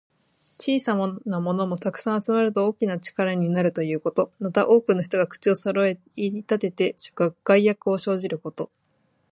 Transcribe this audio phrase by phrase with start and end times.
[0.59, 0.93] 小さ
[1.25, 4.31] なものも、たくさん集まると大きな力になるということ。
[4.39, 6.95] また、多くの人が口をそろえて言いたてて、
[7.43, 8.71] 害悪を生じること。